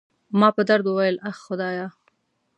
ما 0.39 0.49
په 0.55 0.61
درد 0.69 0.85
وویل: 0.87 1.15
اخ، 1.29 1.37
خدایه. 1.45 1.87